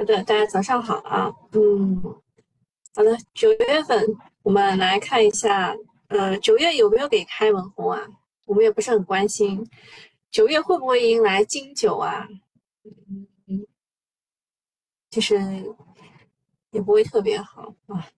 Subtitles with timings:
[0.00, 2.02] 好的，大家早上好啊，嗯，
[2.94, 4.02] 好的，九月份
[4.42, 5.76] 我们来看一下，
[6.08, 8.08] 呃，九月有没有给开门红啊？
[8.46, 9.62] 我们也不是很关心，
[10.30, 12.26] 九月会不会迎来金九啊？
[12.82, 13.66] 嗯嗯，
[15.10, 15.38] 其实
[16.70, 18.08] 也不会特别好啊。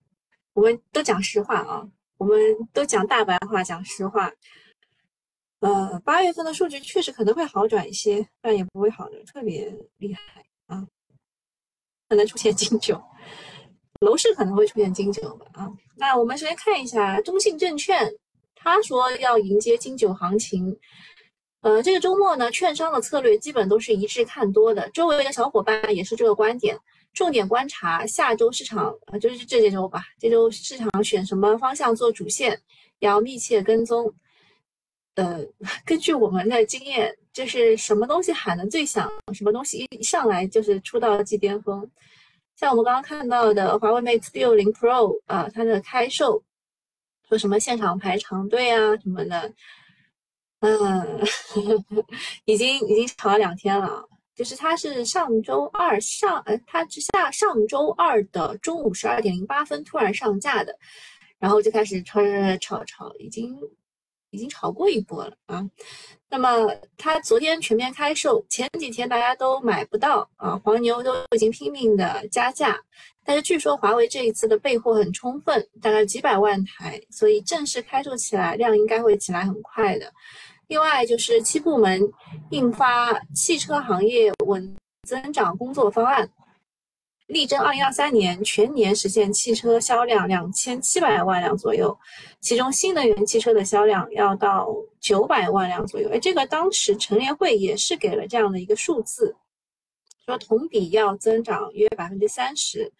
[0.53, 2.39] 我们都讲实话啊，我们
[2.71, 4.31] 都讲大白话，讲实话。
[5.59, 10.87] 呃，八月份的数据确实可能会好转一些，但也不会好的特别厉害啊，
[12.13, 13.01] 可能出现金九，
[14.01, 15.67] 楼市可能会出现金九吧啊。
[15.97, 18.07] 那我们首先看一下中信证券，
[18.53, 20.77] 他说要迎接金九行情。
[21.61, 26.77] 呃，这个周末呢，券商的策略基本都是一致看多的，周围的小伙伴也是这个观点。
[27.15, 32.61] 重点观察下周市场啊，就是这周吧，这周市场选什么方向做主线，
[32.99, 34.13] 要密切跟踪。
[35.15, 35.39] 呃，
[35.85, 41.87] 根据我们的经验，就是什么东西喊的最响，什么东西一上来就是出道即巅峰。
[42.55, 46.43] 像我们刚刚看到的华为 Mate 六零 Pro 啊，它的开售
[47.27, 49.53] 说什么现场排长队啊什么的，
[50.61, 51.19] 嗯，
[52.45, 54.07] 已经已经炒了两天了。
[54.35, 60.75] 就是它是上周二上，呃，它是下上周二的中午十二点零八分突然上架的，
[61.37, 62.19] 然后就开始炒
[62.59, 63.55] 炒炒，已经。
[64.33, 65.63] 已经炒过一波了啊，
[66.27, 66.67] 那么
[66.97, 72.75] 它昨天全面开售，前几天大家都买不到啊，黄牛都已经拼命的加价，
[73.23, 80.11] 但是据说华为这一次的备货很充分，大概几百万台，所以正式开售起来量应该会起来很快的。
[80.67, 82.01] 另外就是七部门
[82.49, 84.75] 印发汽车行业稳
[85.07, 86.27] 增长工作方案。
[87.33, 91.97] 力争二零二三年全年实现汽车销量两千七百万辆左右，
[92.39, 94.69] 其中新能源汽车的销量要到
[95.01, 96.07] 九百万辆左右。
[96.13, 99.35] 哎，这个当时陈联会也是给了这样的一个数字，
[100.25, 102.93] 说同比要增长约百分之三十，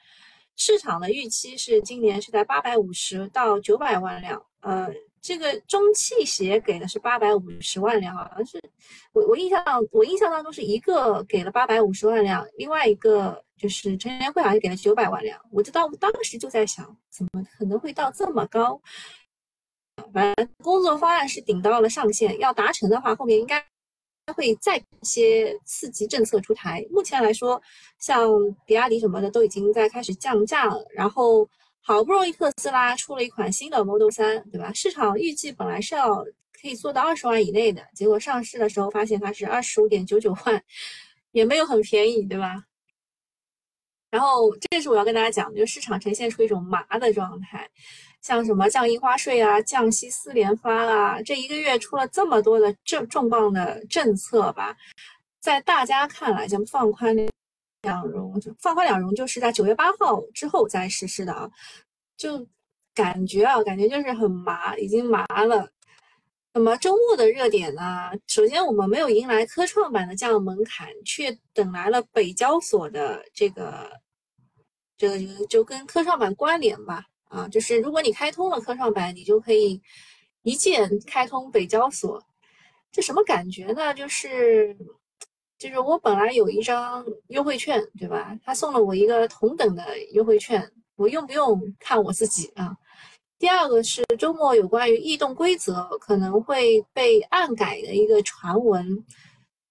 [0.56, 4.44] 市场的预期是今年是在八百五十到九百万辆。
[4.62, 4.90] 呃，
[5.24, 8.62] 这个中汽协给的是八百五十万辆，好像是
[9.14, 13.44] 我我印象我印象当中是一个给了八百五十万辆，另外一个。
[13.56, 18.82] 就是陈联会好像给了九百万辆，我知道当时就在想，怎么可能会到这么高？
[20.12, 23.64] 反正工作方案是顶到了上限，要达成的话，后面应该
[24.36, 26.86] 会再一些刺激政策出台。
[26.90, 27.62] 目前来说，
[28.00, 28.28] 像
[28.66, 31.48] 比亚迪什么的都已经在开始降价了，然后
[31.86, 34.72] 好不容易特斯拉出了一款新的 Model 三，对吧？
[34.74, 36.24] 市场预计本来是要
[36.62, 40.64] 可以做到二十万以内的，结果上市的时候发现它是二十五点九九万，
[41.34, 42.64] 也没有很便宜，对吧？
[44.10, 47.70] 然后，这是我要跟大家讲，就市场呈现出一种麻的状态，
[48.22, 54.78] 像什么降印花税啊、降息四连发啊，这一个月出了这么多的重重磅的政策吧，
[55.42, 57.14] 在大家看来，像放宽
[57.84, 61.50] 两融，放宽两融就是在九月八号之后再实施的啊，
[62.18, 62.46] 就
[62.94, 65.70] 感觉啊，感觉就是很麻，已经麻了。
[66.54, 68.12] 那么周末的热点呢？
[68.28, 73.90] 首先，我们没有迎来科创板的降门槛，却等来了北交所的这个，
[74.96, 77.06] 这个就就跟科创板关联吧。
[77.26, 79.82] 啊，就是如果你开通了科创板，你就可以
[80.44, 82.24] 一键开通北交所。
[82.92, 83.92] 这什么感觉呢？
[83.96, 84.78] 就是，
[85.64, 88.38] 就是我本来有一张优惠券，对吧？
[88.44, 92.76] 他送了我一个同等的优惠券，我用不用看我自己啊？
[93.40, 98.86] 第二个是周末有关于异动规则可能会被暗改的一个传闻，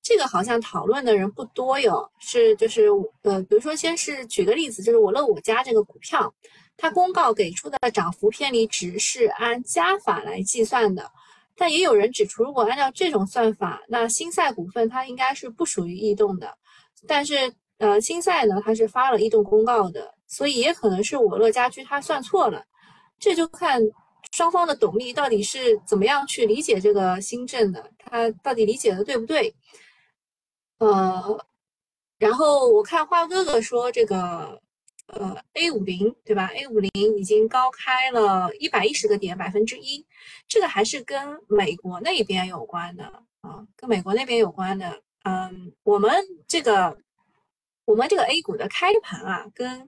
[0.03, 2.11] 这个好像讨论的人不多哟。
[2.19, 2.89] 是就是
[3.21, 6.35] 呃，比如说先是举个例子，就是我乐我家这个股票，
[6.79, 11.11] 它公告给出的涨幅偏离值是按加法来计算的，
[11.57, 16.57] 但也有人指出，如果按照这种算法，那新赛股份它应该是不属于异动的，
[17.07, 22.65] 但是呃，新赛呢它是发了异动公告的，所以也可能是我乐家居它算错了。
[23.19, 23.81] 这就看
[24.33, 29.55] 双方的董秘到底是怎么样去理解这个新政的，他到底理解的对不对？
[30.79, 31.39] 呃，
[32.19, 34.61] 然后我看花哥哥说这个，
[35.13, 40.07] 呃，A 五零对吧？A 五零已经高开了一百一十个点，百分之一，
[40.49, 43.05] 这个还是跟美国那边有关的
[43.43, 45.03] 啊，跟美国那边有关的。
[45.25, 46.11] 嗯，我们
[46.49, 46.97] 这个
[47.85, 49.87] 我们这个 A 股的开盘啊，跟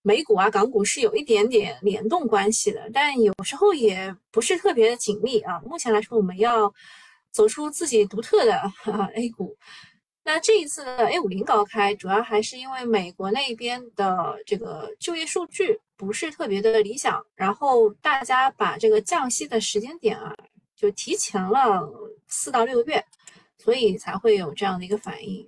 [0.00, 5.60] 美股啊，港股是有一点点联动关系的，但有时候也不是特别的紧密啊。
[5.60, 6.72] 目前来说，我们要
[7.30, 8.62] 走出自己独特的
[9.14, 9.56] A 股。
[10.26, 20.34] 那这一次的 A 五零高开，主要还是因为美国那边的这个就业数据不是特别的理想，然后大家把这个降息的时间点啊，
[20.74, 21.86] 就提前了
[22.26, 23.04] 四到六个月，
[23.58, 25.46] 所以才会有这样的一个反应。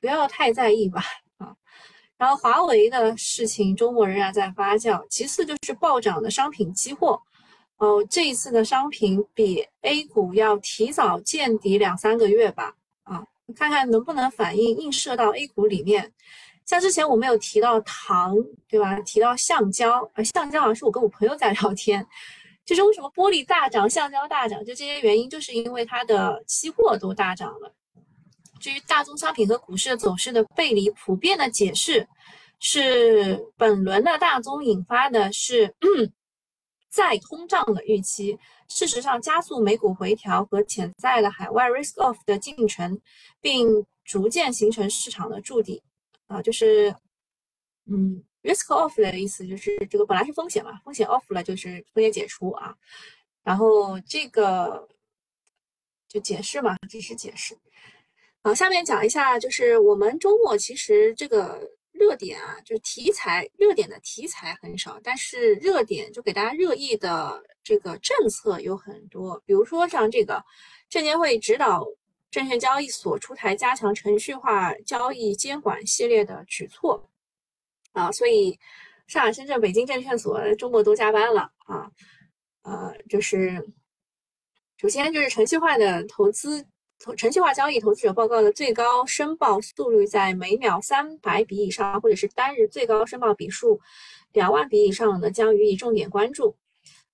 [0.00, 1.02] 不要太在意吧
[1.36, 1.54] 啊。
[2.16, 7.20] 然后华为的事情周末仍然在发酵，其次就是暴涨的商品期货。
[7.76, 12.74] 哦，这一次的商品比 A 股要提早见底两三个月吧？
[13.54, 16.12] 看看能不能反映映射到 A 股里面。
[16.64, 18.34] 像之前我们有提到糖，
[18.68, 18.98] 对吧？
[19.00, 22.06] 提到橡胶，啊，橡胶好像是我跟我朋友在聊天，
[22.64, 27.74] 就是为什么玻璃大涨，橡胶大涨，就这些原因，就是因为它的期货都大涨了。
[28.60, 32.08] 至于大宗商品和股市的走势的背离，普遍的解释
[32.60, 35.74] 是本轮的大宗引发的是。
[36.94, 38.38] 再通胀的预期，
[38.68, 43.00] 事实上加速美股回调和潜在的海外 risk off 的进程，
[43.40, 45.82] 并逐渐形成市场的筑底。
[46.26, 46.94] 啊，就是，
[47.86, 52.74] 嗯，risk off 的意思就是这个本来是风险嘛，风险 off 了就是风险解除啊。
[53.42, 54.88] 然后这个
[56.08, 57.58] 就解释嘛，这是解释。
[58.42, 61.70] 好，下面讲一下，就是我们周末其实这个。
[61.94, 70.44] 热点啊，就是题材热点的题材很少，但是热点就给大家热议的这个政策有很多，比如说像这个
[70.90, 71.86] 证监会指导
[72.32, 77.08] 证券交易所出台加强程序化交易监管系列的举措
[77.92, 78.58] 啊，所以
[79.06, 81.88] 上海、深圳、北京证券所周末都加班了啊，
[82.62, 83.64] 呃，就是
[84.78, 86.66] 首先就是程序化的投资。
[87.16, 93.80] 程序化交易投资者报告的最高申报速率在每秒三百笔以上，或者是单日最高申报笔数
[94.32, 96.56] 两万笔以上呢，将予以重点关注。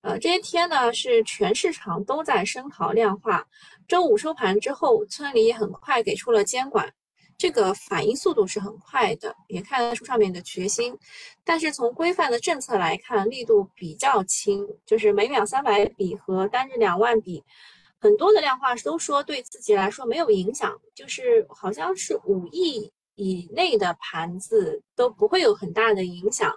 [0.01, 3.45] 呃，这些天呢是全市场都在声讨量化。
[3.87, 6.91] 周五收盘之后，村里也很快给出了监管，
[7.37, 10.97] 这个反应速度是很快的，也看得出上面的决心。
[11.43, 17.43] 但是从规范的政策来看，力度比较轻，就是每秒三百笔和单日两万笔。
[18.01, 26.51] 很多的量化都说对自己来说没有影响，就是好像是五亿以内的盘子都不会有很大的影响，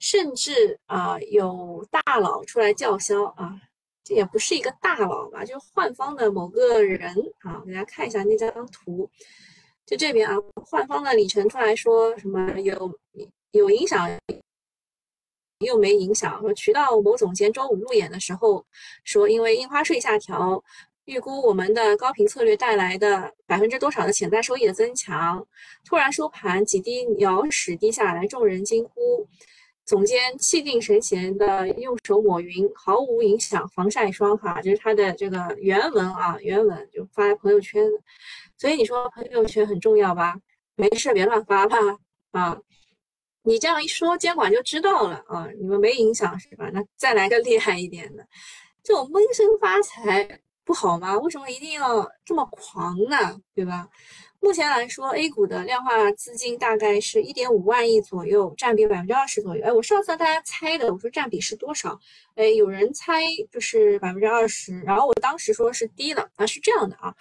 [0.00, 3.54] 甚至啊有大佬出来叫嚣啊，
[4.02, 9.08] 这也不是一个大佬吧，就是换方的某个人啊，给大家看一下那张图，
[9.86, 10.36] 就这边啊，
[10.66, 12.92] 换方的李晨出来说什么有
[13.52, 14.10] 有影响
[15.60, 18.64] 又没影响，说渠道某总监周五路演的时候
[19.04, 20.64] 说，因为印花税下调。
[21.08, 25.42] 预估我们的高频策略带来的百分之多少的潜在收益的增强，
[25.82, 29.26] 突然收盘几滴鸟屎滴下来，众人惊呼。
[29.86, 33.66] 总监气定神闲的用手抹匀，毫无影响。
[33.70, 37.82] 防晒霜哈，这是他的这个原文啊，原文就发在朋友圈。
[38.58, 40.36] 所以你说朋友圈很重要吧？
[40.76, 41.78] 没事别乱发吧
[42.32, 42.60] 啊！
[43.44, 46.68] 你这样一说，监管就知道了啊，你们没影响是吧？
[46.70, 48.22] 那再来个厉害一点的，
[48.82, 50.42] 这种闷声发财。
[50.68, 51.16] 不好吗？
[51.16, 53.40] 为什么一定要这么狂呢？
[53.54, 53.88] 对吧？
[54.38, 59.64] 目前来说，A 股的量化资金大概是一点五万亿左右，占比百分之二十左右。
[59.64, 61.98] 哎，我上次大家猜的，我说占比是多少？
[62.34, 67.14] 哎，有人猜就是百分之二十，然后我当时说是低了啊，是这样的啊。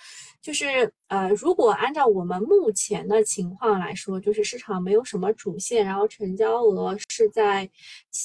[0.48, 7.70] 就是呃，如果按照我们目前的情况来说，就是市场没有什么主线，然后成交额是在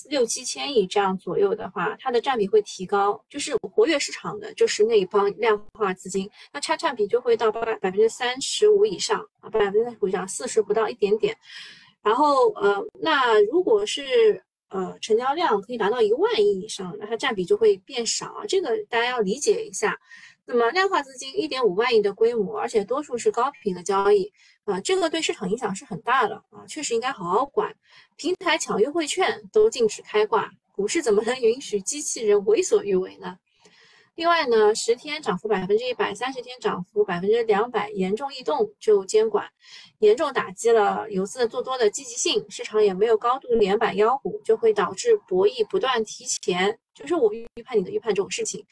[0.09, 3.21] 六七千亿这样左右的话，它的占比会提高。
[3.29, 11.37] 就是活跃市场的，就是那一帮量化资金，那它占比就会到百百分之三十五以上啊，百分之三十五以上，四十不到一点点。
[12.05, 14.41] 然后呃，那如果是
[14.73, 18.45] 呃成交量可以达到一万亿以上，那它占比就会变少啊。
[18.49, 19.99] 这个大家要理解一下。
[20.45, 24.33] 那么量化资金一点五万亿的规模，而且多数是高频的交易，
[24.64, 27.73] 啊，这个对市场影响是很大的啊，确实应该好好管。
[28.17, 33.38] 平台抢优惠券都禁止开挂，股市怎么能允许机器人为所欲为呢？
[34.14, 39.50] 另外呢，十天涨幅百分之一百，三十天涨幅百分之两百，严重异动就监管，
[40.00, 46.78] 严重打击了游资做多的积极性，市场也没有高度连板妖股，就会导致博弈不断提前。
[46.95, 48.64] 就是我预判你的预判这种事情，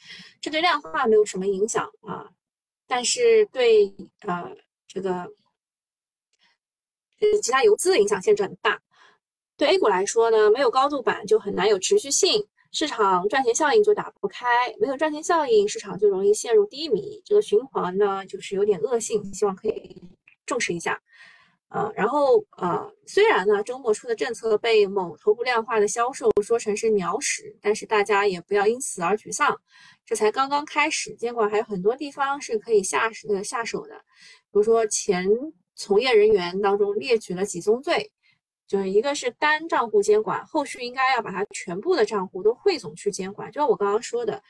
[0.42, 2.28] 这对量化没有什么影响啊，
[2.86, 4.54] 但是对呃
[4.86, 5.28] 这个呃
[7.42, 8.78] 其他游资的影响限制很大。
[9.56, 14.46] 对 A 股来说呢，没有高度板就很难有持续性，市场赚钱效应就打不开，
[14.78, 20.02] 没有赚钱效应，市场就容易陷入低迷，这个循环呢就是有点恶性，希望可以
[20.46, 21.00] 重视一下。
[21.68, 29.56] 呃，然后呃，虽然呢，周末出的政策被某头部量化的销售说成是鸟屎，但是大家也不要因此而沮丧，
[30.04, 35.28] 这才刚刚开始，监管还有很多地方是可以下呃下手的，比如说前
[35.76, 38.10] 从业人员当中列举了几宗罪，
[38.70, 44.40] 就是一个是单账户监管，后续应该要把它全部的账户都汇总去监管，就像我刚刚说的，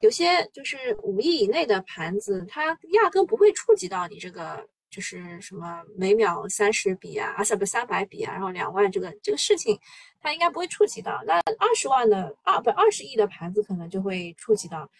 [0.00, 4.66] 有些就是五亿以内的盘子，它压根不会触及到你这个。
[4.90, 9.78] 就是什么每秒三十笔啊，啊，不三百笔啊，然后两万这个这个事情，
[10.18, 11.22] 它应该不会触及到。
[11.26, 14.90] 那二十万的二不二十亿的盘子可能就会触及到，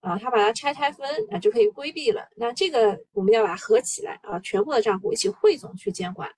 [0.00, 2.28] 啊，他把它拆拆分啊就可以规避了。
[2.36, 6.30] 那这个我们要把它合起来啊，全部的账户一起汇总去监管。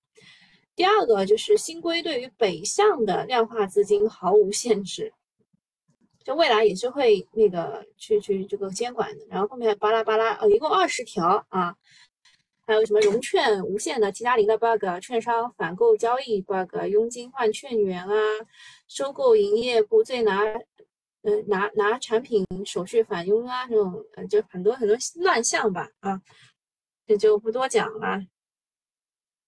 [0.75, 5.13] 第二个就是新规对于北向的量化资金毫无限制。
[6.25, 11.77] 就未来也是会那个去去这个监管的，然后后面巴拉巴拉，呃，一共二十条啊，
[12.65, 18.15] 还有什么融券无限的 T 加零的 bug，券商反购交易 bug，佣金换券源啊，
[18.87, 20.45] 收购营业部最拿，
[21.23, 26.23] 呃拿拿产品手续返佣啊，这种呃就很多很多乱象吧啊，
[27.05, 28.21] 这就不多讲了。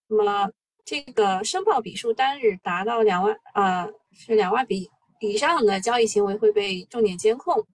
[0.08, 0.50] 那么
[0.84, 4.90] 这个申报笔数单日达到两万啊，是两万笔。
[5.20, 7.66] 以上的交易行为会被重点监控，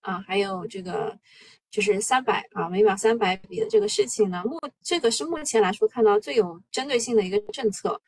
[0.00, 1.18] 啊，还有这个
[1.70, 8.00] 就是三百啊，每秒三百笔的这个事情呢，目这个是目前来说看到最有针对性的一个政策。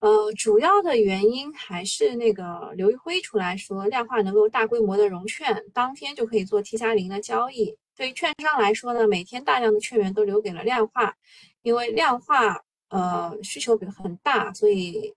[0.00, 7.76] 呃，主要的原因还是那个刘玉辉出来说，量化能够大规模的融券，当天就可以做 T 加零的交易。
[7.96, 11.16] 对于券商来说呢，每天大量的券源都留给了量化，
[11.62, 15.14] 因为量化呃需求比很大，所以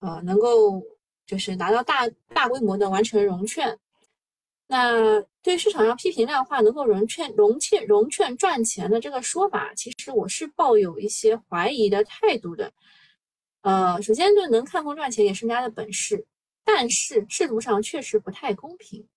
[0.00, 0.82] 呃能够。
[1.26, 3.78] 就是达到大大规模的完成融券，
[4.66, 12.70] 那对市场上批评量化能够融券融券融券赚钱的这个说法，其实我是抱有一些怀疑的态度的。
[13.62, 16.26] 呃，首先就能看空赚钱也是人家的本事，
[16.62, 19.08] 但是制度上确实不太公平。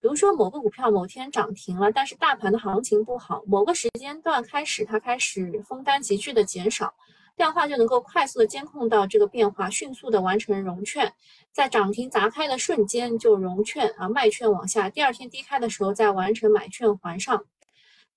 [0.00, 6.94] 比如说某个股票某天涨停了，但是大盘的行情不好，某个时间段开始它开始封单急剧的减少。
[7.36, 11.14] 量化就能够快速的监控到这个变化，迅速的完成融券，
[11.52, 17.44] 在涨停砸开的瞬间就融券啊卖券往下，第二天低开的时候再完成买券还上。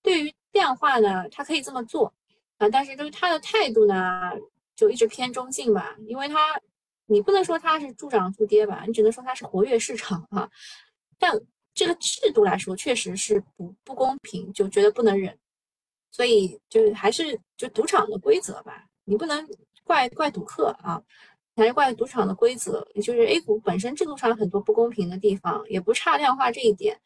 [0.01, 2.11] 对于量化呢，它可以这么做
[2.57, 4.31] 啊，但是就是它的态度呢，
[4.75, 6.59] 就一直偏中性吧，因为它
[7.05, 10.49] 你不能说它是助涨助跌吧，你只能说它是活跃市场啊。
[11.19, 11.39] 但
[11.73, 15.37] 这个制度来说，确实是不不公平，就觉得不能忍，
[16.11, 18.85] 所以就还是就赌场的规则吧。
[19.05, 19.47] 你不能
[19.83, 21.01] 怪怪赌客啊，
[21.55, 22.85] 还是怪赌场的规则。
[22.95, 26.99] 就是 A 股本身制度上很多不公平的地方，也不差量化这一点。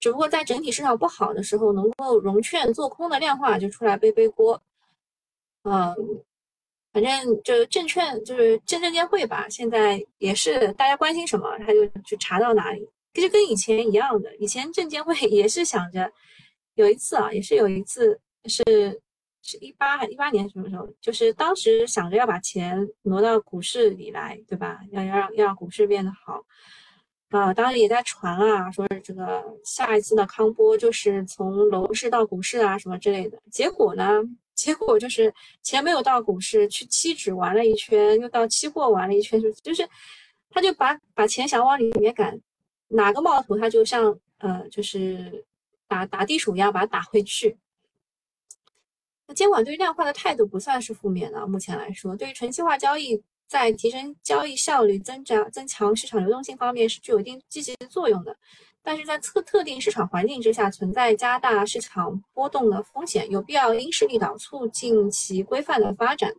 [0.00, 4.60] 只不过在整体市场不好的时候，能够融券做空的量化就出来背背锅。
[5.62, 5.94] 嗯，
[6.92, 14.32] 反正就证券就是证证监会吧，现在也是大家关心什么，他就去查到哪里，其实跟以前一样的。
[14.36, 16.08] 以前证监会也是想着，
[16.74, 19.00] 有一次啊，也是有一次是。
[19.40, 20.86] 是一八还一八年什么时候？
[21.00, 24.80] 就是当时想着要把钱挪到股市里来，对吧？
[24.90, 26.44] 要要让要让股市变得好
[27.30, 27.54] 啊！
[27.54, 33.40] 当时也在传啊，说这个下一次的康波就是从楼市到股市啊，什么之类的。
[33.50, 34.20] 结果呢？
[34.54, 35.32] 结果就是
[35.62, 39.88] 钱没有到股市，去期指玩了一圈，又到期货玩了一圈，就就是
[40.50, 42.38] 他就把把钱想往里面赶，
[42.88, 45.44] 哪个冒头他就像呃，就是
[45.86, 47.56] 打打地鼠一样把它打回去。
[49.26, 58.36] 那监管对于量化的态度不算是负面的，目前来说，对于纯期化交易在提升交易效率、增加增强市场流动性方面是具有一定积极的作用的。
[58.82, 66.32] 但是在特特定市场环境之下，存在加大市场波动的风险，有必要因势利导，促进其规范的发展。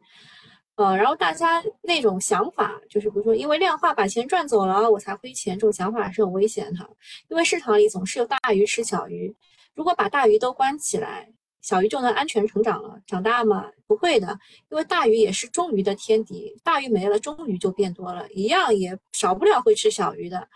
[0.79, 6.89] 呃，然后大家那种想法，就是比如说因为量化把钱赚走了，我才亏钱，这种想法是很危险的。
[7.27, 9.35] 因为市场里总是有大鱼吃小鱼，
[9.75, 11.29] 如果把大鱼都关起来。
[11.61, 13.65] 小鱼就能安全成长了，长大吗？
[13.85, 14.39] 不会的，
[14.71, 20.47] 因为大鱼也是中鱼的天敌，大鱼没了，中鱼就变多了，一样也少不了会吃小鱼的。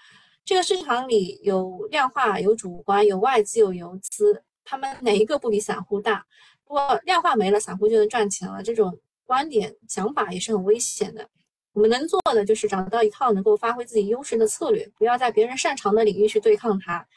[0.46, 6.26] 这个市场里有量化，有主观，有外资，有游资，他们哪一个不比散户大？
[6.66, 11.30] 不过量化没了，散户就能赚钱了，这种观点想法也是很危险的。
[11.74, 17.08] 我们能做的就是找到一套能够发挥自己优势的策略，不要在别人擅长的领域去对抗它。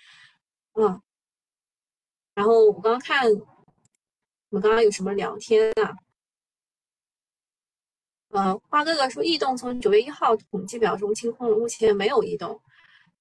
[0.74, 1.00] 嗯，
[2.34, 3.30] 然后我刚刚看。
[4.50, 5.92] 我们刚刚有什么聊天啊？
[8.28, 12.62] 呃，花哥哥说，异动从九月一号统计表中清空了，目前没有异动。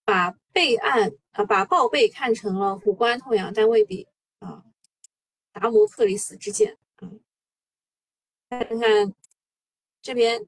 [0.06, 4.64] 把备案啊，把报备看成了虎关痛痒，但未必啊。
[5.52, 6.78] 达摩克里斯之剑，
[8.64, 9.14] 看看
[10.02, 10.40] 这边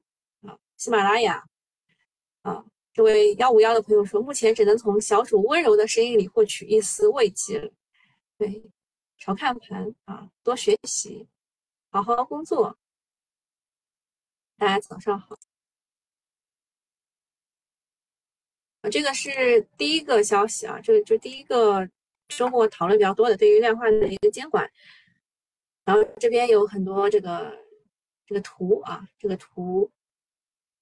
[0.42, 1.44] 啊，喜马拉雅
[2.42, 7.70] 啊，这位幺五幺的朋友说，目前只能从小主温柔的声音里获取一丝慰藉了。
[8.36, 8.70] 对。
[9.20, 11.26] 少看盘啊，多学习，
[11.90, 12.78] 好好工作。
[14.56, 15.36] 大家早上好。
[18.82, 21.90] 啊，这个是第一个消息啊，这个就第一个
[22.28, 24.70] 周末讨论比较多的对于量化的一个监管。
[25.84, 27.58] 然后这边有很多这个
[28.28, 29.90] 这个图啊，这个图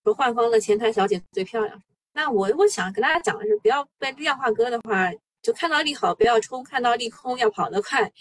[0.02, 1.80] 说焕方的前台小姐最漂亮。
[2.12, 5.08] 那我我想跟大家讲的是，不要被量化割的话，
[5.42, 8.12] 就看到利好不要冲，看到利空要跑得快，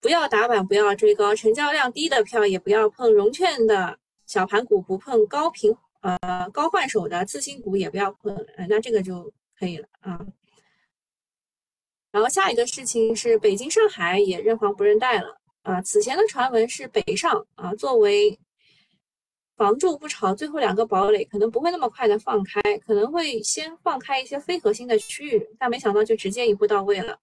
[0.00, 10.24] 不要打板，不要追高，成交量低的票也不要碰，融券的小盘股不碰，高频呃高换手的次新股也不要碰，呃，那这个就可以了啊。
[12.10, 15.37] 然后下一个事情是北京、上海也认房不认贷了
[15.68, 15.82] 啊。
[15.82, 18.38] 此前的传闻是北上啊，作为
[19.56, 27.18] 房住不炒最后两个堡垒，可能不会那么快的放开，可能会先放开一些非核心的区域，但没想到就直接一步到位了。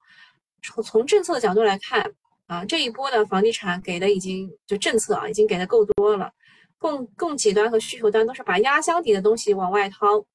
[0.61, 2.13] 从从政策的角度来看
[2.47, 6.31] 啊，这一波的房地产给的已经就政策啊，已经给的够多了，
[6.77, 10.25] 供供给端和需求端都是把压箱底的东西往外掏，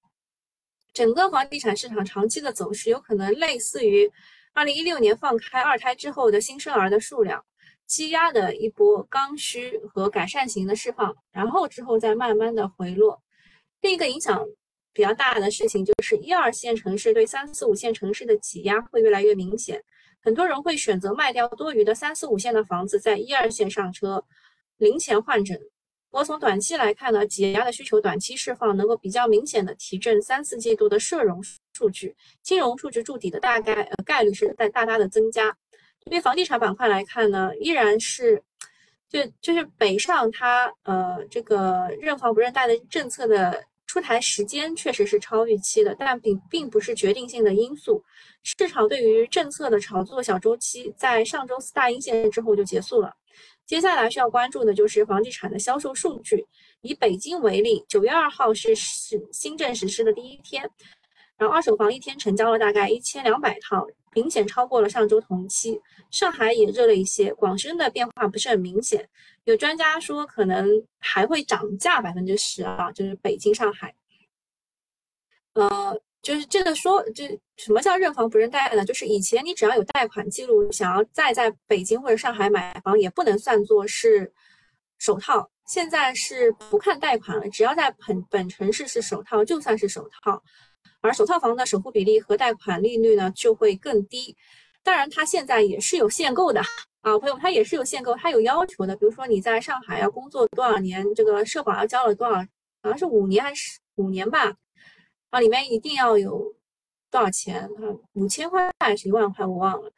[0.92, 4.10] 整个房地产市场长期的走势有可能类似于。
[4.52, 7.44] 二零一六年放开二胎之后的新生儿的数量，
[7.90, 13.20] 积压的一波刚需和改善型的释放，然后之后再慢慢的回落。
[13.80, 14.46] 另一个影响
[14.92, 19.82] 比较大的事情就是一二线城市对三四五线城市的挤压会越来越明显，
[20.22, 24.24] 很多人会选择卖掉多余的三四五线的房子，在一二线上车，
[24.76, 25.58] 零钱换整。
[26.12, 31.42] 我从短期来看呢，挤压的需求短期释放能够比较明显的提振三四季度的社融
[31.72, 35.56] 数据，金融数据筑底的大概呃概率是在大大的增加。
[36.04, 38.42] 对于房地产板块来看呢，依然是
[39.08, 48.02] 就就是北上它呃这个认房不认贷的政策的出台时间确实是超预期的，但并并不是决定性的因素。
[48.42, 53.12] 市场对于政策的炒作小周期在上周四大阴线之后就结束了。
[53.66, 56.46] 接下来需要关注的就是房地产的销售数据。
[56.80, 60.68] 以北京为例，九月二号是是新政实施的第一天，
[61.36, 65.80] 然后二手房一天成交了大概一千两百套，明显超过了上周同期。
[66.10, 69.08] 上海也热了一些，广深的变化不是很明显。
[69.44, 73.94] 有专家说可能还会涨价百分之十啊，就是北京、上海。
[75.54, 76.00] 呃。
[76.22, 77.24] 就是这个说，就
[77.56, 78.84] 什么叫认房不认贷呢？
[78.84, 84.30] 就是以前你只要有贷款记录，想要再在北京或者上海买房，也不能算作是
[84.98, 85.50] 首套。
[85.64, 90.42] 现在是不看贷款了，只要在本本城市是首套，就算是首套。
[91.00, 94.36] 而首套房的首付比例和贷款利率呢，就会更低。
[94.82, 96.60] 当然，它现在也是有限购的
[97.00, 98.96] 啊，朋友，它也是有限购，它有要求的。
[98.96, 102.34] 比如说你在上海要工作多少年，这个社保要交了多少，
[102.82, 104.54] 好像是五年还是五年吧。
[105.30, 106.54] 啊，里面一定要有
[107.10, 107.96] 多少钱啊？
[108.14, 109.44] 五千块还是一万块？
[109.46, 109.92] 我忘了。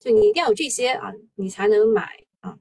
[0.00, 2.10] 就你一定要有这些啊，你才能买
[2.40, 2.58] 啊。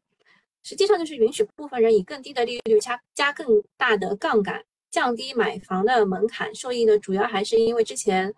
[0.63, 6.53] 实际上就是允许部分人以更低的利率加加更大的杠杆，降低买房的门槛。
[6.53, 8.31] 受益呢主要还是因为之前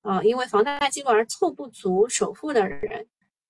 [0.00, 3.06] 啊，因为房贷记录而凑不足首付的人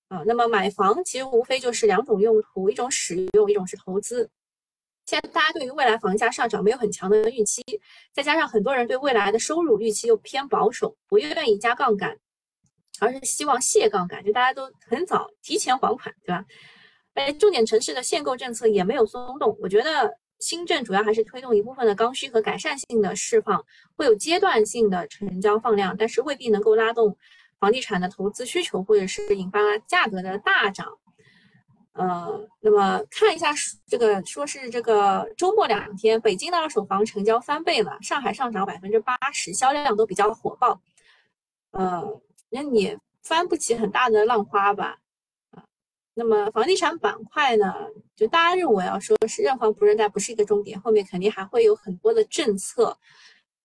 [0.09, 0.23] 啊。
[0.25, 4.29] 那么买房其实无非就是两种用途，一种使用，一种是投资。
[5.05, 7.63] 现在大家对于未来房价上涨没有很强的预期，
[8.11, 12.17] 再加上很多人对未来的收入预期又偏保守，不愿意加杠杆，
[12.99, 16.43] 而是希望卸杠杆，就大家都很早提前还款，对吧？
[17.13, 27.17] 而重点城市的限购政策也没有松动，我觉得新政主要还是推动一部分的刚需和改善性的释放，会有阶段性的成交放量，但是未必能够拉动
[27.59, 30.87] 房地产的投资需求，或者是引发价格的大涨。
[31.93, 33.51] 呃，那么看一下
[33.87, 40.79] 这个，说是这个周末两天，北京的二手房成交翻倍了，上海上涨百分之八十，销量都比较火爆。
[41.71, 44.99] 呃，那你翻不起很大的浪花吧？
[46.19, 47.75] 那么房地产板块呢，
[48.15, 52.97] 就大家认为啊，说是认房不认贷不是一个重点，后面肯定还会有很多的政策。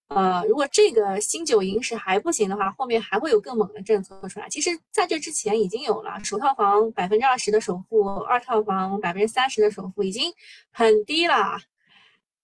[0.09, 4.51] 呃，如果这个新九银十还不行的话，后面还会有更猛的政策出来。
[4.51, 10.31] 其实，在这之前已经有了首套房百分之二十的首付，二套房百分之三十的首付，已经
[10.71, 11.59] 很低了。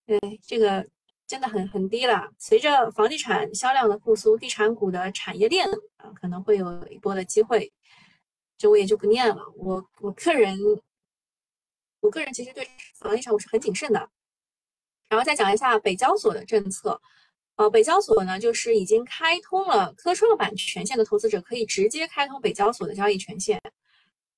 [0.07, 0.87] 对，这个
[1.27, 2.31] 真的很很低了。
[2.39, 5.69] 随着房地产销量的复苏，地产股的产业链
[5.99, 7.71] 啊，可能会有一波的机会。
[8.59, 9.43] 这我也就不念了。
[9.57, 10.59] 我我个人，
[12.01, 14.11] 我个人其实对房地产我是很谨慎的。
[15.09, 17.01] 然后再讲一下北交所的政策。
[17.57, 23.61] 呃，北交所呢，就是已经开通了科创板权限的投资者可以直接开通北交所的交易权限。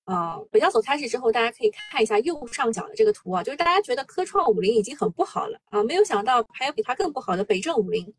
[0.04, 8.14] 呃，北交所开始之后，大家可以看一下右上角的这个图啊，就是大家觉得科创五零已经很不好了啊，没有想到还有比它更不好的北证五零，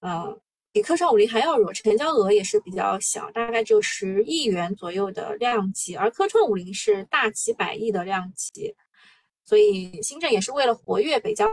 [0.00, 0.40] 呃，
[0.72, 8.74] 比科创五零还要弱，成交额也是比较小，大概只有十亿元左右的量级，而科创五零是大几百亿的量级，
[9.44, 11.46] 所以新政也是为了活跃北交。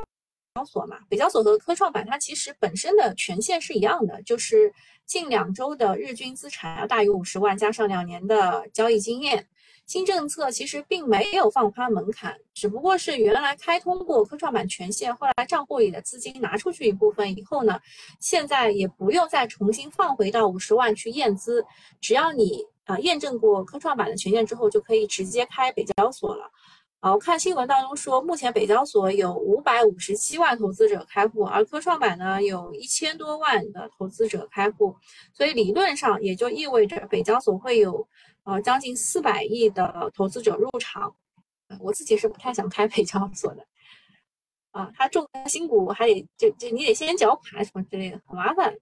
[0.65, 4.73] 所嘛，北交所和科创板它其实本身的权限是一样的，就是
[5.05, 9.47] 近两周的日均资产要大于五十万，加上两年的交易经验。
[9.89, 17.79] 新政策其实并没有放宽门槛，只不过是原来开通过科创板权限，后来账户里的资金拿出去一部分以后呢，
[18.19, 21.65] 现在也不用再重新放回到五十万去验资，
[21.99, 26.51] 只要你啊验证过科创板的权限之后，就可以直接开北交所了。
[26.99, 34.93] 啊，我看新闻当中说，目前北交所有五百五十七万投资者开户，而科创板呢有一千多万的投资者开户，
[35.33, 38.05] 所以理论上也就意味着北交所会有
[38.43, 41.15] 呃将近四百亿的投资者入场。
[41.79, 43.65] 我自己是不太想开北交所的，
[44.71, 48.75] 啊，他重新股还得就就你得先缴款什么之类的，很麻烦。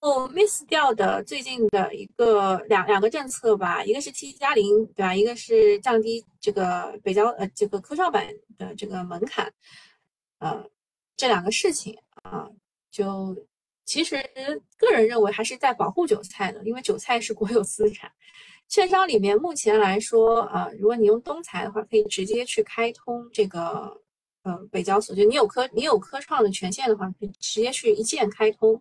[0.00, 5.14] 哦，miss 掉的最近的一个两两个政策吧，一个是 T 加零，对吧？
[5.14, 8.28] 一个是降低这个北交呃这个科创板
[8.58, 9.50] 的这个门槛，
[10.38, 10.64] 呃，
[11.16, 12.46] 这两个事情啊，
[12.90, 13.36] 就
[13.84, 14.22] 其实
[14.76, 18.12] 个人认为还是在保护韭菜的，因为韭菜是国有资产。
[18.68, 24.00] 券商里面目前来说啊，如果你用东财的话，可以直接去开通这个
[24.42, 28.80] 呃北交所，就你有科你有科创的权限的话，可以直接去一键开通。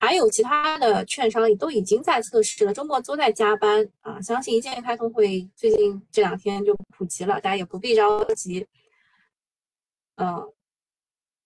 [0.00, 4.18] 还有其他的券商也都已经在测试了，周末都在加班啊！
[4.22, 8.66] 相信一键开通会最近这两天就普及了，大家也不必着急。
[10.16, 10.52] 嗯，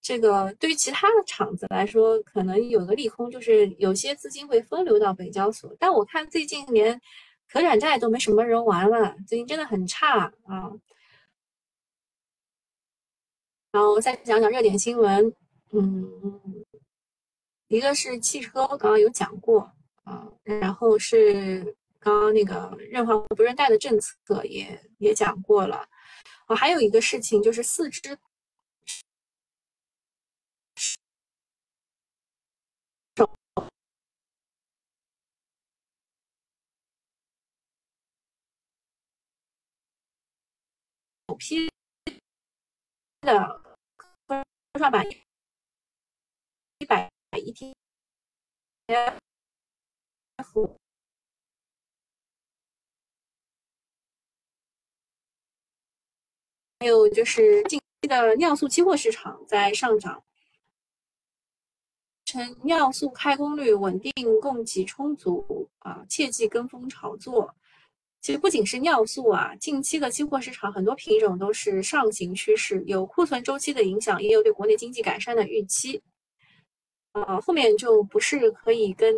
[0.00, 5.74] 这个对于其他的厂子来说，可能有个利空，就是有些资金会分流到北交所。
[5.80, 7.00] 但我看最近连
[7.48, 10.70] 可转债都没什么人玩了，最近真的很差啊。
[13.72, 15.34] 然后再讲讲热点新闻，
[15.72, 16.64] 嗯。
[17.74, 19.60] 一个是汽车，刚刚有讲过
[20.04, 25.88] 啊，然后是刚刚那个认房不认贷的政策也也讲过了，
[26.46, 28.16] 啊，还有一个事情就是四只
[33.16, 33.26] 首
[41.36, 41.68] 批
[43.22, 43.60] 的
[44.26, 44.44] 科
[44.78, 45.04] 创板
[47.44, 49.14] 百。
[50.36, 50.76] ETF，
[56.80, 60.22] 还有就是近期的尿素期货市场在上涨，
[62.26, 67.54] 称尿素开工率稳定，供给充足啊，切忌跟风炒作。
[68.20, 76.02] 其实不仅是尿素啊，近期的期货市场很多品种都是上行趋势，有库存周期的影响，也有对国内经济改善的预期。
[77.14, 79.14] 呃，后面就不是可以跟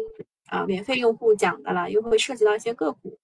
[0.47, 3.19] 啊免费用户讲的了，因为会涉及到一些个股。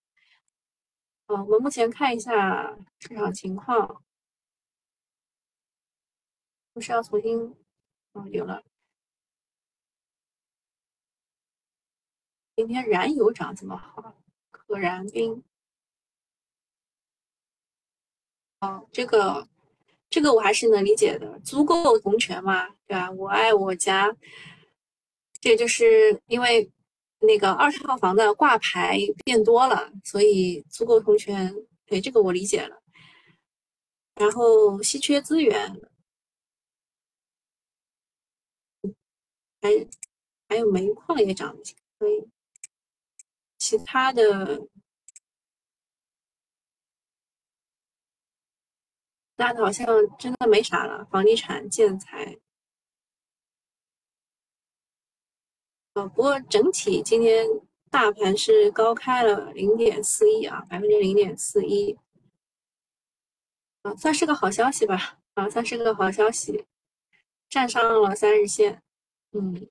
[1.26, 4.02] 呃，我们目前看一下市场情况，
[6.72, 7.54] 不是要重新，
[8.30, 8.62] 有了。
[12.56, 14.14] 今天燃油涨这么好，
[14.50, 15.44] 可燃冰。
[18.60, 19.48] 哦，这个。
[20.14, 23.10] 这个我还是能理解的，足够同权嘛，对吧？
[23.12, 24.14] 我爱我家，
[25.42, 26.70] 这就是因为
[27.18, 31.52] 那个二套房的挂牌变多了，所以足够同权，
[31.84, 32.80] 对这个我理解了。
[34.14, 35.80] 然后稀缺资源，
[39.60, 39.70] 还
[40.48, 41.56] 还有煤矿也涨，
[41.98, 42.28] 可以，
[43.58, 44.68] 其他的。
[49.34, 49.86] 大的好像
[50.18, 52.38] 真的没啥了，房地产、建材。
[55.94, 57.46] 啊，不过整体今天
[57.90, 61.98] 大盘是高开了零点四一啊，百分之零点四一，
[63.82, 66.66] 啊，算是个好消息吧，啊，算是个好消息，
[67.50, 68.82] 站上了三日线，
[69.32, 69.68] 嗯，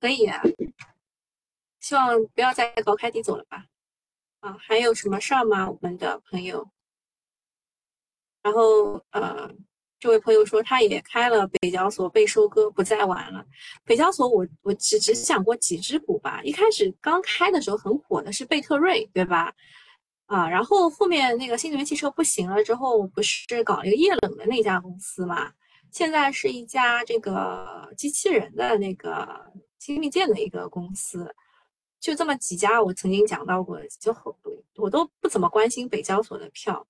[0.00, 0.42] 可以啊，
[1.78, 3.66] 希望不要再高开低走了吧，
[4.40, 5.70] 啊，还有什么事儿吗？
[5.70, 6.68] 我们的朋友？
[8.42, 9.54] 然后，呃，
[10.04, 13.42] 这位朋友说他也开了北交所，被收割，不再玩了。
[13.86, 16.42] 北交所，我我只只讲过几只股吧。
[16.44, 19.50] 一开始刚开的时候很火的是贝特瑞，对吧？
[20.26, 25.50] 啊，然后后面那个新能源汽车不行了之后，不是搞了一个液冷的那家公司嘛？
[25.90, 29.26] 现在是一家这个机器人的那个
[29.78, 31.34] 精密件的一个公司。
[31.98, 34.14] 就这么几家，我曾经讲到过，就
[34.76, 36.86] 我都不怎么关心北交所的票。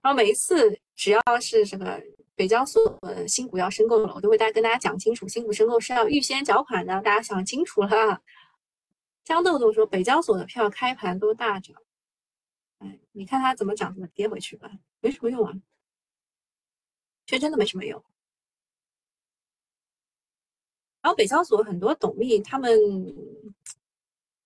[0.00, 2.00] 然后每一次只要是这个
[2.36, 8.22] 北交所呃新股要申购了，我都会大家跟大家讲清楚，新股申购是要预先缴款的，大家想清楚了。
[9.24, 11.76] 江豆豆说北交所的票开盘都大涨，
[12.78, 14.70] 哎，你看它怎么涨怎么跌回去吧，
[15.00, 15.54] 没什么用啊，
[17.26, 18.04] 却真的没什么用。
[21.00, 22.70] 然后北交所很多董秘他们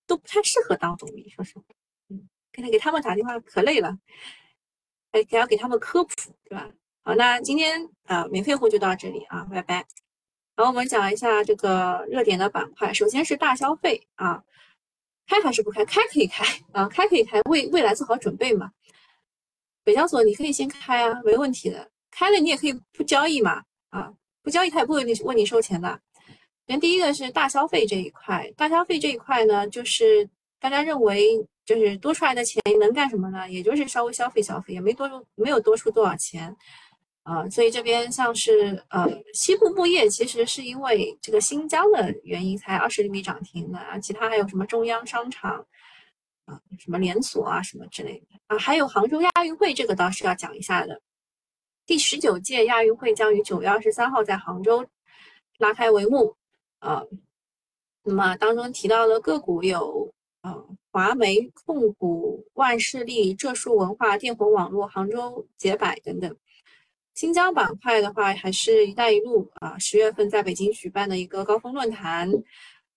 [0.05, 1.63] 都不太适合当董秘，说实话，
[2.09, 2.29] 嗯。
[2.51, 3.97] 给他给他们打电话可累了，
[5.11, 6.69] 还还要给他们科普，对吧？
[7.09, 9.77] 好，那今天啊，免费户就到这里啊，拜拜。
[10.55, 14.43] 然后我们讲一下这个热点的板块，首先是大消费啊，
[15.25, 15.83] 开还是不开？
[15.85, 18.71] 开可以开啊，开可以开，为未来做好准备嘛。
[19.83, 21.89] 北交所你可以先开啊，没问题的。
[22.11, 25.99] 开了你也可以不交易嘛，啊，不交易他也不会问你收钱的。
[26.67, 33.49] 先第一个是大消费这一块，大消费这一块呢，就是大家认为就是多出来的钱能干什么呢？
[33.49, 36.55] 也就是稍微消费消费，也没多没有多出多少钱，
[37.29, 45.63] 啊，所以这边像是呃西部牧业，其实是因为这个新疆的原因才二十厘米涨停的啊，其他还有什么中央商场
[46.45, 50.99] 啊，什么连锁啊什么之类的啊，还有杭州亚运会这个倒是要讲一下的，
[51.85, 54.83] 第十九届亚运会将于九月二十三号在杭州
[55.59, 56.35] 拉开帷幕。
[56.79, 57.03] 啊，
[58.03, 60.11] 那么当中提到的个股有
[60.41, 66.35] 啊，华媒控股、万事利、浙数文化、电魂网络、杭州捷百等等。
[67.19, 72.31] 新疆板块的话，还是一带一路啊，十月份在北京举办的一个高峰论坛，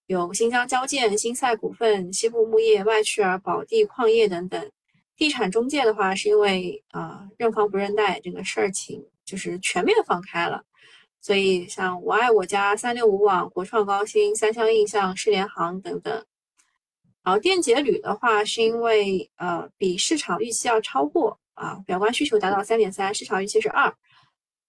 [0.06, 4.70] 有新疆交建、新赛股份、西部牧业、外趣尔、宝地矿业等等。
[5.16, 10.62] 地产中介的话，是因为啊，认房不认贷这个事儿情，就是全面放开了。
[11.20, 16.24] 所以，像我爱我家、三六五网、国创高新、三湘印象、世联行等等。
[17.24, 23.92] 然后电解铝的话，是因为呃比市场预期要超过啊，表观需求达到三点三，市场预期是二。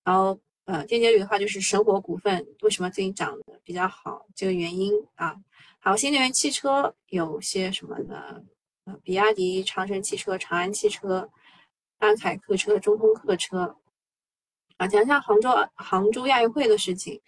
[0.04, 5.36] 然后呃电解铝的话，就是神火股份为什么最近涨得比较好这个原因啊。
[5.80, 8.42] 还有新能源汽车有些什么呢？
[8.86, 11.30] 呃，比亚迪、长城汽车、长安汽车、
[12.00, 13.78] 安凯客车、中通客车。
[14.78, 17.22] 啊，讲一下杭州杭州亚运会的事情，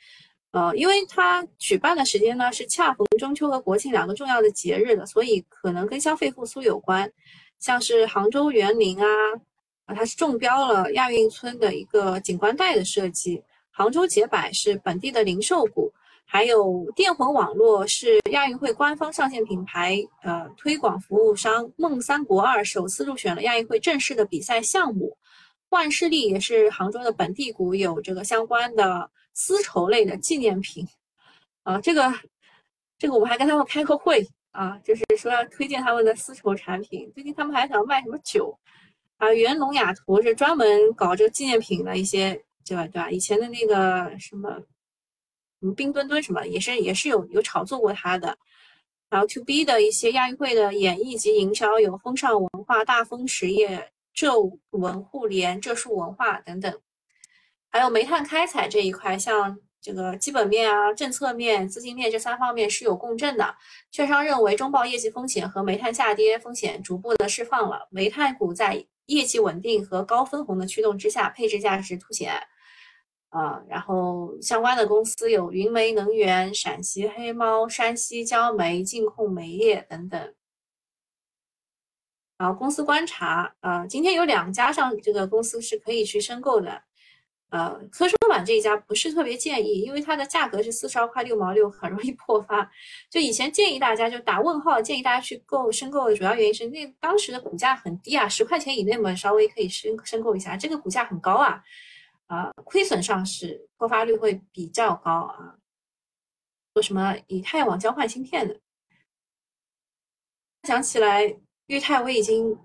[0.52, 7.10] 呃，因为它举办的时间呢是恰逢中秋和国庆两个重要的节日的，所以可能跟消费复苏有关。
[7.60, 9.08] 像是杭州园林，啊，
[9.86, 13.44] 啊它是中标了亚运村的一个景观带的设计。
[13.72, 15.92] 杭州捷百是本地的零售股，
[16.24, 21.70] 还有电魂网络是亚运会官方上线品牌，呃，推广服务商。
[21.76, 25.18] 梦三国二首次入选了亚运会正式的比赛项目。
[25.70, 30.88] 万事利也是杭州的本地股，有这个相关的丝绸类的纪念品
[31.64, 32.14] 啊，这个
[32.98, 37.12] 这个我们还跟他们开过会啊，就是说要推荐他们的丝绸产品。
[37.14, 38.58] 最近他们还想卖什么酒
[39.18, 39.32] 啊？
[39.34, 42.88] 元龙雅图是专门搞这个纪念品的一些，对吧？
[42.88, 43.10] 对吧？
[43.10, 44.50] 以前的那个什么
[45.60, 48.38] 什么冰墩墩什么，也是也是有有炒作过它的。
[49.10, 53.92] 然后 to B 的一些亚运会的演绎及营销有风尚文化、大丰实业。
[54.18, 54.32] 浙
[54.70, 56.74] 文互联、浙数文化等等，
[57.70, 63.54] 还有煤炭开采这一块，像这个基本面啊、政策面、资金面这三方面是有共振的。
[63.92, 72.34] 券商认为，中报业绩风险和煤炭下跌风险逐步的释放了，煤炭股在业绩稳定和高分红的驱动之下，配置价值凸显。
[73.30, 80.34] 啊，然后相关的公司有云煤能源、陕西黑猫、山西焦煤、净控煤业等等。
[82.38, 86.84] 好公司观察，啊，今天有两家上这个公司是可以去申购的，
[87.56, 92.70] 呃，科创板这一家不是特别建议，因为它的价格是四十二块六毛六，很容易破发。
[93.10, 100.58] 就以前建议大家就打问号，建议大家去购申购的主要原因是那当时的股价很低啊，十块钱以内嘛，稍微可以申申购一下。
[100.58, 101.64] 这个股价很高啊，
[102.28, 105.56] 啊，亏损上市，破发率会比较高啊。
[106.74, 108.60] 做什么以太网交换芯片的？
[110.64, 111.40] 想起来。
[111.68, 112.56] 裕泰我已经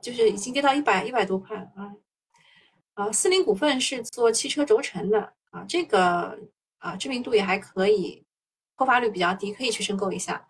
[0.00, 1.92] 就是已经跌到一百一百多块了啊
[2.94, 3.10] 啊！
[3.10, 6.38] 四零股份是做汽车轴承的啊，这个
[6.78, 8.24] 啊知名度也还可以，
[8.76, 10.46] 破发率比较低，可以去申购一下。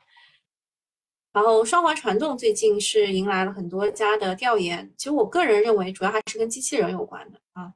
[1.32, 7.72] 然后双环传动最近是迎来了很多家的调研，其实我个人认为主要还是跟机器人有关的啊。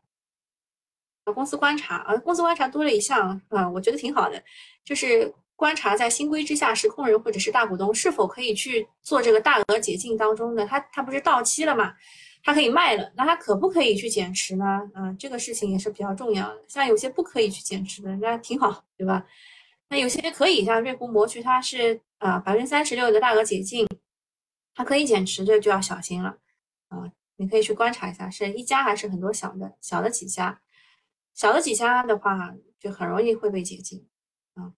[1.34, 4.42] 公司观察啊，公司观察多了一项啊，我觉得挺好的，
[4.84, 5.34] 就是。
[5.58, 11.94] 观察在新规之下，实控人或者是大股东是否可以去做这个大额解禁当中的，他他不是到期了嘛，
[12.46, 14.64] 他可以卖了，那他可不可以去减持呢？
[14.94, 16.64] 啊，这个事情也是比较重要的。
[16.68, 19.26] 像有些不可以去减持的，那挺好，对吧？
[19.88, 23.84] 那有些可以，像瑞虎模具，它是啊百分之三十六的大额解禁，
[24.76, 26.38] 它可以减持，这就要小心了
[26.86, 27.10] 啊。
[27.34, 30.60] 你可以去观察一下，是一家还是很多小的，小的几家，
[31.34, 34.06] 小的几家的话，就很容易会被解禁
[34.54, 34.72] 啊。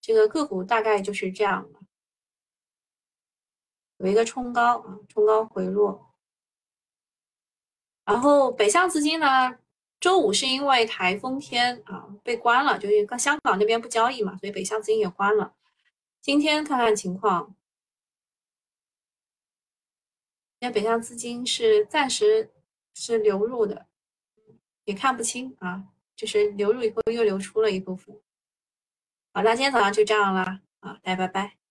[0.00, 1.77] 这个个股大概就是这样的，
[3.98, 6.14] 有一个冲高啊冲高回落。
[8.04, 9.58] 然后北向资金呢
[10.00, 15.54] 周五是因为台风天啊被关了就因为香港那边不交易嘛所以北向资金也关了。
[16.20, 17.54] 今天看看情况。
[20.60, 22.50] 那北向资金是暂时
[22.94, 23.86] 是流入的
[24.84, 25.84] 也看不清啊
[26.16, 28.20] 就是流入以后又流出了一部分。
[29.32, 31.67] 好那今天早上就这样啦啊大家拜拜。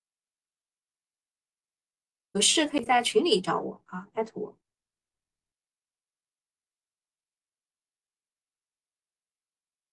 [2.38, 4.56] 有事可以在群里找我啊艾特我。